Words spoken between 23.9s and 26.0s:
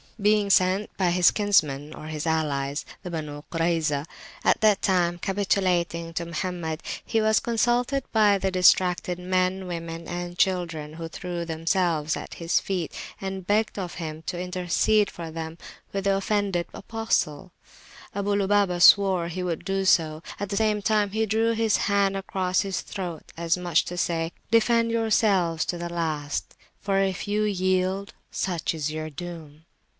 say, "Defend yourselves to the